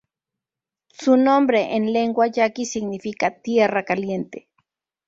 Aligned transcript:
Su 0.87 1.15
nombre 1.15 1.75
en 1.75 1.93
lengua 1.93 2.25
yaqui 2.25 2.65
significa 2.65 3.39
"Tierra 3.39 3.83
Caliente". 3.85 4.49